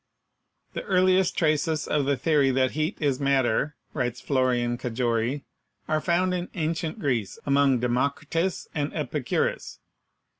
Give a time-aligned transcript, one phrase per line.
[0.73, 5.43] "The earliest traces of the theory that heat is matter," writes Florian Cajori,
[5.87, 9.77] "are found in ancient Greece among Democritus and Epicurus.